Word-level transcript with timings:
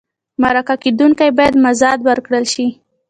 مرکه 0.41 0.75
کېدونکی 0.83 1.29
باید 1.37 1.55
مزد 1.65 1.99
ورکړل 2.07 2.45
شي. 2.53 2.67